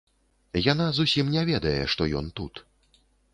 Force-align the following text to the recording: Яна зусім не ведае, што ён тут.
Яна 0.71 0.87
зусім 0.99 1.29
не 1.35 1.43
ведае, 1.49 1.75
што 1.95 2.09
ён 2.23 2.33
тут. 2.41 2.53